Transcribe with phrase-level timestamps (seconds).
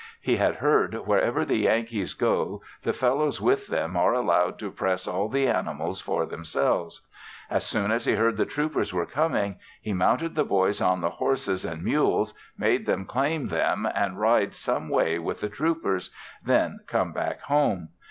[0.19, 5.07] He had heard wherever the Yankees go the fellows with them are allowed to press
[5.07, 7.01] all the animals for themselves.
[7.51, 11.11] As soon as he heard the troopers were coming, he mounted the boys on the
[11.11, 16.09] horses and mules, made them claim them and ride some way with the troopers,
[16.43, 17.89] then come back home.